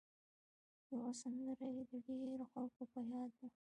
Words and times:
یوه 0.95 1.11
سندره 1.21 1.67
یې 1.75 1.83
د 1.91 1.93
ډېرو 2.05 2.45
خلکو 2.53 2.81
په 2.91 2.99
یاد 3.11 3.31
وه. 3.39 3.47